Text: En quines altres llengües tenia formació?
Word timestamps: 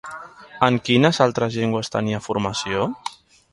En 0.67 0.79
quines 0.87 1.19
altres 1.27 1.59
llengües 1.59 1.93
tenia 1.97 2.25
formació? 2.31 2.91